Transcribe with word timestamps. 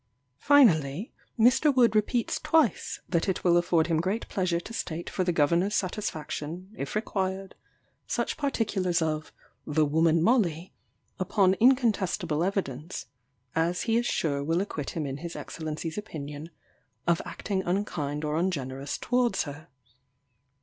Finally, 0.39 1.13
Mr. 1.37 1.71
Wood 1.71 1.95
repeats 1.95 2.39
twice 2.39 3.01
that 3.07 3.29
it 3.29 3.43
will 3.43 3.55
afford 3.55 3.85
him 3.85 4.01
great 4.01 4.27
pleasure 4.29 4.59
to 4.59 4.73
state 4.73 5.11
for 5.11 5.23
the 5.23 5.31
governor's 5.31 5.75
satisfaction, 5.75 6.71
if 6.75 6.95
required, 6.95 7.53
such 8.07 8.35
particulars 8.35 8.99
of 8.99 9.31
"the 9.67 9.85
woman 9.85 10.23
Molly," 10.23 10.73
upon 11.19 11.53
incontestable 11.59 12.43
evidence, 12.43 13.05
as 13.55 13.83
he 13.83 13.95
is 13.95 14.07
sure 14.07 14.43
will 14.43 14.61
acquit 14.61 14.89
him 14.97 15.05
in 15.05 15.17
his 15.17 15.35
Excellency's 15.35 15.99
opinion 15.99 16.49
"of 17.05 17.21
acting 17.23 17.61
unkind 17.61 18.25
or 18.25 18.37
ungenerous 18.39 18.97
towards 18.97 19.43
her." 19.43 19.67